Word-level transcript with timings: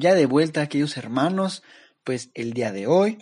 Ya 0.00 0.14
de 0.14 0.26
vuelta, 0.26 0.62
aquellos 0.62 0.96
hermanos, 0.96 1.64
pues 2.04 2.30
el 2.34 2.52
día 2.52 2.70
de 2.70 2.86
hoy 2.86 3.18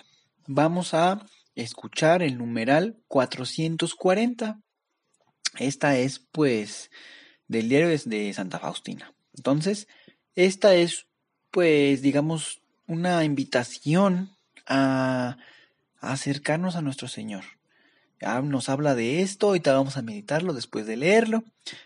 vamos 0.47 0.93
a 0.93 1.25
escuchar 1.55 2.23
el 2.23 2.37
numeral 2.37 2.99
440. 3.09 4.61
Esta 5.59 5.97
es 5.97 6.19
pues 6.19 6.91
del 7.49 7.71
diario 7.71 7.89
de 7.89 8.35
Santa 8.35 8.59
Faustina. 8.59 9.15
Entonces, 9.35 9.89
esta 10.35 10.75
es 10.75 11.07
pues 11.51 12.03
digamos 12.03 12.61
una 12.87 13.25
invitación 13.25 14.37
a, 14.67 15.39
acercarnos 16.01 16.77
a 16.77 16.83
nuestro 16.83 17.09
Señor. 17.09 17.45
Ya 18.21 18.43
nos 18.43 18.69
habla 18.69 18.95
de 18.95 19.23
esto 19.23 19.59
te 19.59 19.71
vamos 19.71 19.97
a 19.97 20.03
meditarlo 20.03 20.53
después 20.53 20.85
de 20.85 20.99
leerlo. 20.99 21.43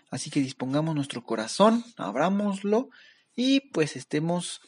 Así 0.09 0.29
que 0.29 0.41
dispongamos 0.41 0.95
nuestro 0.95 1.23
corazón, 1.23 1.85
abrámoslo 1.95 2.89
y 3.41 3.59
pues 3.59 3.95
estemos 3.95 4.61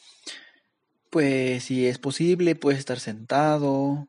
pues 1.08 1.62
si 1.62 1.86
es 1.86 1.98
posible, 1.98 2.56
puedes 2.56 2.80
estar 2.80 2.98
sentado 2.98 4.08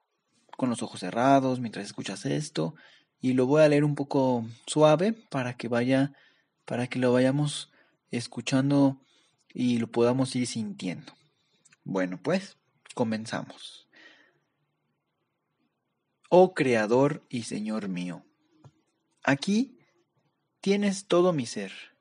con 0.58 0.72
los 0.72 0.82
ojos 0.82 1.02
cerrados 1.02 1.60
mientras 1.60 1.86
escuchas 1.86 2.26
esto 2.26 2.74
y 3.22 3.34
lo 3.34 3.46
voy 3.46 3.62
a 3.62 3.70
leer 3.70 3.84
un 3.84 3.94
poco 3.94 4.44
suave 4.66 5.14
para 5.14 5.56
que 5.56 5.68
vaya 5.68 6.14
para 6.66 6.88
que 6.88 6.98
lo 6.98 7.14
vayamos 7.14 7.72
escuchando 8.10 9.00
y 9.54 9.78
lo 9.78 9.86
podamos 9.86 10.36
ir 10.36 10.48
sintiendo. 10.48 11.14
Bueno, 11.84 12.20
pues 12.20 12.58
comenzamos. 12.96 13.88
Oh 16.30 16.56
Creador 16.56 17.24
y 17.30 17.44
Señor 17.44 17.88
mío, 17.88 18.26
aquí 19.22 19.78
tienes 20.60 21.06
todo 21.06 21.34
mi 21.34 21.46
ser 21.46 21.95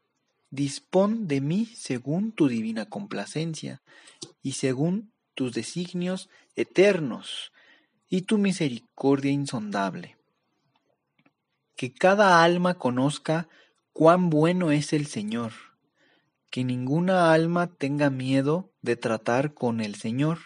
dispón 0.55 1.27
de 1.27 1.41
mí 1.41 1.66
según 1.66 2.33
tu 2.33 2.48
divina 2.48 2.86
complacencia 2.86 3.83
y 4.42 4.52
según 4.52 5.12
tus 5.34 5.52
designios 5.52 6.28
eternos 6.55 7.52
y 8.08 8.22
tu 8.22 8.38
misericordia 8.38 9.33
insondable. 9.33 10.16
Que 11.77 11.92
cada 11.92 12.44
alma 12.44 12.74
conozca 12.74 13.48
cuán 13.92 14.30
bueno 14.30 14.70
es 14.70 14.92
el 14.92 15.06
Señor, 15.06 15.52
que 16.50 16.62
ninguna 16.62 17.33
alma 17.33 17.74
tenga 17.74 18.11
miedo 18.11 18.72
de 18.83 18.96
tratar 18.96 19.55
con 19.55 19.80
el 19.80 19.96
Señor, 19.96 20.39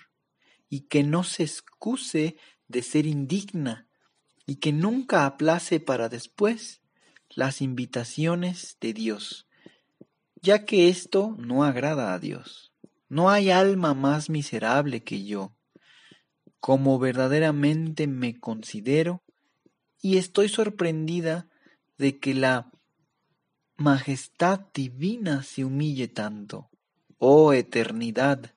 y 0.70 0.82
que 0.82 1.02
no 1.02 1.24
se 1.24 1.42
excuse 1.44 2.36
de 2.68 2.82
ser 2.82 3.06
indigna, 3.06 3.88
y 4.46 4.56
que 4.56 4.72
nunca 4.72 5.26
aplace 5.26 5.80
para 5.80 6.08
después 6.08 6.80
las 7.28 7.60
invitaciones 7.60 8.78
de 8.80 8.94
Dios 8.94 9.47
ya 10.40 10.64
que 10.64 10.88
esto 10.88 11.34
no 11.38 11.64
agrada 11.64 12.14
a 12.14 12.18
Dios. 12.18 12.72
No 13.08 13.30
hay 13.30 13.50
alma 13.50 13.94
más 13.94 14.30
miserable 14.30 15.02
que 15.02 15.24
yo, 15.24 15.52
como 16.60 16.98
verdaderamente 16.98 18.06
me 18.06 18.38
considero, 18.38 19.22
y 20.00 20.18
estoy 20.18 20.48
sorprendida 20.48 21.48
de 21.96 22.18
que 22.18 22.34
la 22.34 22.70
majestad 23.76 24.60
divina 24.72 25.42
se 25.42 25.64
humille 25.64 26.08
tanto. 26.08 26.68
Oh 27.18 27.52
eternidad, 27.52 28.54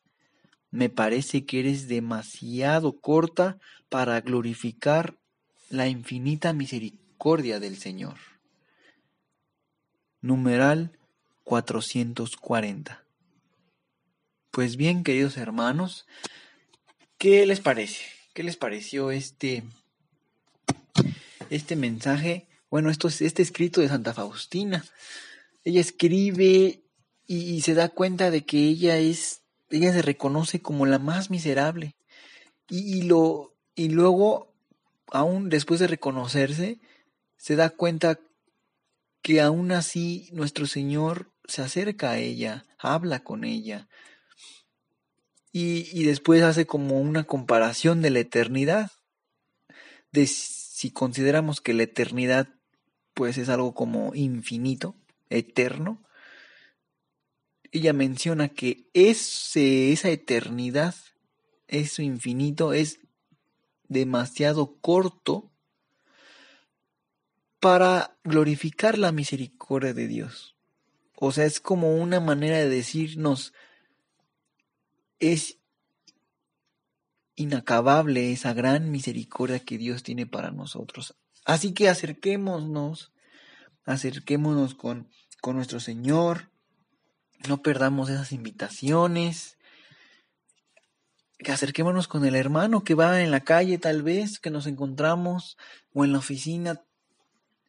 me 0.70 0.90
parece 0.90 1.46
que 1.46 1.60
eres 1.60 1.88
demasiado 1.88 3.00
corta 3.00 3.58
para 3.90 4.20
glorificar 4.22 5.18
la 5.70 5.88
infinita 5.88 6.54
misericordia 6.54 7.60
del 7.60 7.78
Señor. 7.78 8.18
Numeral 10.22 10.98
440. 11.52 13.04
Pues 14.52 14.78
bien, 14.78 15.04
queridos 15.04 15.36
hermanos, 15.36 16.06
¿qué 17.18 17.46
les 17.46 17.60
parece? 17.60 18.06
¿Qué 18.34 18.42
les 18.42 18.56
pareció 18.56 19.12
este, 19.12 19.64
este 21.50 21.76
mensaje? 21.76 22.48
Bueno, 22.70 22.90
esto 22.90 23.10
es 23.10 23.22
este 23.22 23.42
escrito 23.42 23.82
de 23.82 23.90
Santa 23.90 24.14
Faustina. 24.14 24.86
Ella 25.66 25.82
escribe 25.82 26.86
y, 27.28 27.60
se 27.60 27.74
da 27.74 27.90
cuenta 27.90 28.32
de 28.32 28.46
que 28.46 28.70
ella 28.70 28.96
es, 28.98 29.42
ella 29.70 29.92
se 29.92 30.02
reconoce 30.02 30.62
como 30.62 30.86
la 30.86 31.00
más 31.00 31.30
miserable. 31.30 31.98
Y, 32.70 33.02
lo, 33.02 33.58
y 33.76 33.90
luego, 33.90 34.54
aún 35.12 35.50
después 35.50 35.82
de 35.82 35.88
reconocerse, 35.88 36.80
se 37.36 37.58
da 37.58 37.72
cuenta 37.72 38.22
que 39.22 39.42
aún 39.42 39.74
así 39.74 40.30
nuestro 40.32 40.66
Señor 40.66 41.31
se 41.46 41.62
acerca 41.62 42.12
a 42.12 42.18
ella, 42.18 42.66
habla 42.78 43.24
con 43.24 43.44
ella. 43.44 43.88
Y, 45.54 46.06
después 46.06 46.44
hace 46.44 46.66
como 46.66 47.00
una 47.02 47.26
comparación 47.26 48.02
de 48.02 48.10
la 48.10 48.20
eternidad. 48.20 48.92
De 50.12 50.26
si 50.26 50.92
consideramos 50.92 51.60
que 51.60 51.74
la 51.74 51.84
eternidad 51.84 52.48
pues 53.14 53.38
es 53.38 53.50
algo 53.50 53.74
como 53.74 54.16
infinito, 54.16 54.96
eterno. 55.30 56.02
Ella 57.72 57.94
menciona 57.94 58.50
que 58.50 58.90
ese, 58.94 59.92
esa 59.92 60.10
eternidad, 60.10 60.96
eso 61.68 62.02
infinito, 62.02 62.74
es 62.74 63.00
demasiado 63.90 64.78
corto 64.80 65.52
para 67.60 68.18
glorificar 68.24 68.98
la 68.98 69.12
misericordia 69.12 69.94
de 69.94 70.08
Dios. 70.08 70.56
O 71.24 71.32
sea, 71.32 71.46
es 71.46 71.60
como 71.60 71.98
una 71.98 72.20
manera 72.20 72.58
de 72.58 72.68
decirnos, 72.68 73.54
es 75.20 75.60
inacabable 77.36 78.32
esa 78.32 78.54
gran 78.54 78.90
misericordia 78.90 79.60
que 79.60 79.78
Dios 79.78 80.02
tiene 80.02 80.26
para 80.26 80.50
nosotros. 80.50 81.16
Así 81.46 81.76
que 81.76 81.90
acerquémonos, 81.90 83.14
acerquémonos 83.86 84.74
con, 84.74 85.10
con 85.42 85.58
nuestro 85.58 85.80
Señor, 85.80 86.50
no 87.48 87.62
perdamos 87.62 88.10
esas 88.10 88.32
invitaciones, 88.32 89.60
acerquémonos 91.48 92.08
con 92.08 92.26
el 92.26 92.34
hermano 92.34 92.84
que 92.84 92.96
va 92.96 93.22
en 93.22 93.30
la 93.30 93.42
calle 93.42 93.78
tal 93.78 94.02
vez, 94.02 94.40
que 94.40 94.50
nos 94.50 94.66
encontramos, 94.66 95.56
o 95.94 96.04
en 96.04 96.14
la 96.14 96.18
oficina, 96.18 96.82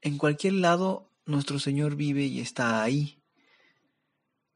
en 0.01 0.17
cualquier 0.17 0.55
lado 0.55 1.13
nuestro 1.27 1.59
Señor 1.59 1.97
vive 1.97 2.25
y 2.25 2.41
está 2.41 2.83
ahí 2.83 3.22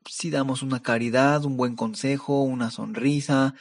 si 0.08 0.30
damos 0.30 0.62
una 0.62 0.82
caridad, 0.82 1.44
un 1.44 1.56
buen 1.56 1.76
consejo, 1.76 2.42
una 2.42 2.70
sonrisa, 2.70 3.54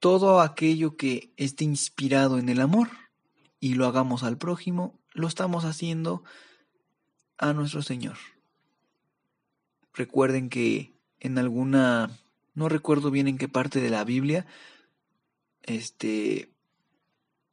todo 0.00 0.40
aquello 0.40 0.96
que 0.96 1.32
esté 1.36 1.64
inspirado 1.64 2.38
en 2.38 2.48
el 2.48 2.60
amor 2.60 2.88
y 3.60 3.74
lo 3.74 3.86
hagamos 3.86 4.22
al 4.22 4.38
prójimo, 4.38 4.98
lo 5.12 5.26
estamos 5.26 5.64
haciendo 5.64 6.22
a 7.38 7.52
nuestro 7.52 7.82
Señor. 7.82 8.16
Recuerden 9.94 10.50
que 10.50 10.94
en 11.20 11.38
alguna, 11.38 12.10
no 12.54 12.68
recuerdo 12.68 13.10
bien 13.10 13.28
en 13.28 13.38
qué 13.38 13.48
parte 13.48 13.80
de 13.80 13.90
la 13.90 14.04
Biblia, 14.04 14.46
este, 15.62 16.52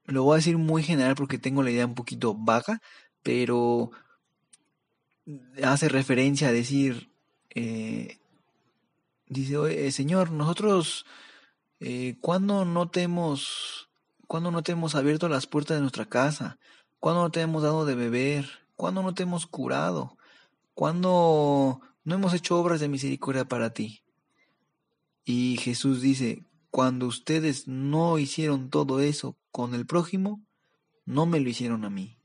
lo 0.06 0.24
voy 0.24 0.34
a 0.34 0.38
decir 0.38 0.58
muy 0.58 0.84
general 0.84 1.16
porque 1.16 1.38
tengo 1.38 1.64
la 1.64 1.72
idea 1.72 1.86
un 1.86 1.96
poquito 1.96 2.36
vaga, 2.36 2.81
pero 3.24 3.92
hace 5.64 5.88
referencia 5.88 6.50
a 6.50 6.52
decir 6.52 7.12
eh, 7.56 8.20
dice, 9.28 9.92
Señor, 9.92 10.32
nosotros, 10.32 11.06
eh, 11.80 12.18
¿cuándo 12.22 12.66
no 12.66 12.90
te 12.90 13.04
hemos, 13.04 13.90
cuando 14.28 14.52
no 14.52 14.64
te 14.64 14.72
hemos 14.72 14.96
abierto 14.96 15.30
las 15.30 15.48
puertas 15.48 15.78
de 15.78 15.82
nuestra 15.82 16.06
casa? 16.06 16.60
¿Cuándo 17.00 17.22
no 17.22 17.32
te 17.32 17.42
hemos 17.42 17.64
dado 17.64 17.86
de 17.86 17.96
beber? 17.96 18.50
¿Cuándo 18.76 19.04
no 19.04 19.14
te 19.14 19.24
hemos 19.24 19.46
curado? 19.46 20.18
¿Cuándo 20.74 21.82
no 22.04 22.16
hemos 22.16 22.34
hecho 22.34 22.60
obras 22.60 22.80
de 22.80 22.88
misericordia 22.88 23.46
para 23.46 23.74
ti? 23.74 24.04
Y 25.26 25.58
Jesús 25.58 26.02
dice, 26.02 26.46
cuando 26.70 27.08
ustedes 27.08 27.68
no 27.68 28.18
hicieron 28.18 28.70
todo 28.70 29.00
eso 29.00 29.38
con 29.52 29.76
el 29.76 29.86
prójimo, 29.86 30.42
no 31.06 31.26
me 31.26 31.40
lo 31.40 31.50
hicieron 31.50 31.86
a 31.86 31.90
mí. 31.90 32.18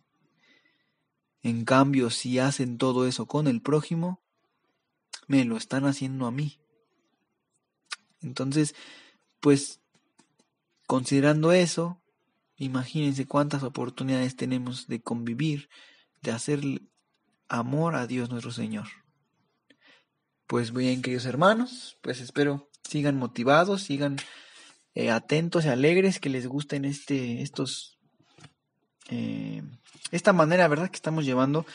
En 1.42 1.64
cambio, 1.64 2.10
si 2.10 2.38
hacen 2.38 2.78
todo 2.78 3.06
eso 3.06 3.26
con 3.26 3.46
el 3.46 3.60
prójimo, 3.60 4.20
me 5.28 5.44
lo 5.44 5.56
están 5.56 5.84
haciendo 5.84 6.26
a 6.26 6.32
mí. 6.32 6.58
Entonces, 8.20 8.74
pues, 9.38 9.80
considerando 10.86 11.52
eso, 11.52 12.02
imagínense 12.56 13.26
cuántas 13.26 13.62
oportunidades 13.62 14.34
tenemos 14.34 14.88
de 14.88 15.00
convivir, 15.00 15.68
de 16.22 16.32
hacer 16.32 16.60
amor 17.48 17.94
a 17.94 18.08
Dios 18.08 18.30
nuestro 18.30 18.50
Señor. 18.50 18.88
Pues 20.48 20.72
bien, 20.72 21.02
queridos 21.02 21.26
hermanos, 21.26 21.98
pues 22.02 22.20
espero 22.20 22.68
sigan 22.82 23.16
motivados, 23.16 23.82
sigan 23.82 24.16
eh, 24.94 25.10
atentos 25.10 25.66
y 25.66 25.68
alegres, 25.68 26.20
que 26.20 26.30
les 26.30 26.46
gusten 26.46 26.86
este, 26.86 27.42
estos, 27.42 27.98
eh, 29.10 29.62
esta 30.10 30.32
manera, 30.32 30.66
¿verdad? 30.68 30.90
Que 30.90 30.96
estamos 30.96 31.26
llevando 31.26 31.66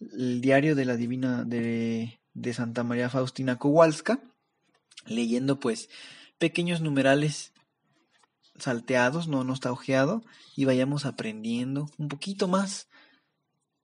el 0.00 0.40
diario 0.40 0.76
de 0.76 0.84
la 0.84 0.96
Divina 0.96 1.44
de, 1.44 2.20
de 2.34 2.52
Santa 2.52 2.84
María 2.84 3.08
Faustina 3.08 3.58
Kowalska, 3.58 4.20
leyendo 5.06 5.58
pues 5.58 5.88
pequeños 6.38 6.80
numerales 6.80 7.52
salteados, 8.58 9.28
no, 9.28 9.44
no 9.44 9.54
está 9.54 9.72
ojeado, 9.72 10.22
y 10.56 10.64
vayamos 10.64 11.06
aprendiendo 11.06 11.88
un 11.98 12.08
poquito 12.08 12.48
más 12.48 12.88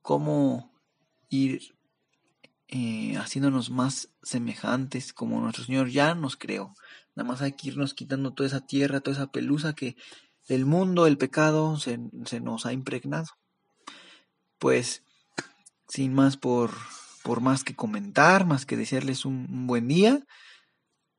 cómo 0.02 0.72
ir 1.28 1.74
eh, 2.68 3.16
haciéndonos 3.16 3.70
más 3.70 4.10
semejantes 4.22 5.12
como 5.12 5.40
nuestro 5.40 5.64
Señor 5.64 5.90
ya 5.90 6.14
nos 6.14 6.36
creó. 6.36 6.74
Nada 7.16 7.28
más 7.28 7.42
hay 7.42 7.52
que 7.52 7.68
irnos 7.68 7.94
quitando 7.94 8.32
toda 8.32 8.46
esa 8.46 8.66
tierra, 8.66 9.00
toda 9.00 9.16
esa 9.16 9.32
pelusa 9.32 9.74
que 9.74 9.96
el 10.46 10.66
mundo, 10.66 11.06
el 11.06 11.18
pecado 11.18 11.76
se, 11.78 11.98
se 12.26 12.40
nos 12.40 12.66
ha 12.66 12.72
impregnado. 12.72 13.26
Pues, 14.58 15.02
sin 15.88 16.12
más 16.12 16.36
por, 16.36 16.72
por 17.22 17.40
más 17.40 17.64
que 17.64 17.74
comentar, 17.74 18.46
más 18.46 18.66
que 18.66 18.76
desearles 18.76 19.24
un 19.24 19.66
buen 19.66 19.88
día. 19.88 20.24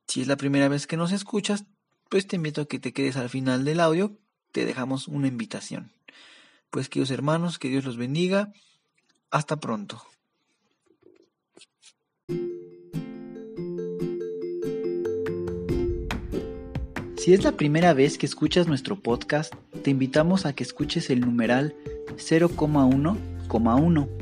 Si 0.06 0.20
es 0.20 0.26
la 0.26 0.36
primera 0.36 0.68
vez 0.68 0.86
que 0.86 0.96
nos 0.96 1.12
escuchas, 1.12 1.64
pues 2.08 2.26
te 2.26 2.36
invito 2.36 2.62
a 2.62 2.66
que 2.66 2.78
te 2.78 2.92
quedes 2.92 3.16
al 3.16 3.30
final 3.30 3.64
del 3.64 3.80
audio, 3.80 4.18
te 4.52 4.66
dejamos 4.66 5.08
una 5.08 5.28
invitación. 5.28 5.92
Pues 6.70 6.88
queridos 6.88 7.10
hermanos, 7.10 7.58
que 7.58 7.68
Dios 7.68 7.84
los 7.84 7.96
bendiga. 7.96 8.52
Hasta 9.30 9.60
pronto. 9.60 10.02
Si 17.22 17.32
es 17.32 17.44
la 17.44 17.52
primera 17.52 17.94
vez 17.94 18.18
que 18.18 18.26
escuchas 18.26 18.66
nuestro 18.66 19.00
podcast, 19.00 19.54
te 19.84 19.90
invitamos 19.90 20.44
a 20.44 20.54
que 20.54 20.64
escuches 20.64 21.08
el 21.08 21.20
numeral 21.20 21.72
0,1,1, 22.16 24.21